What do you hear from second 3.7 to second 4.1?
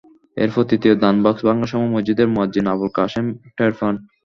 পান।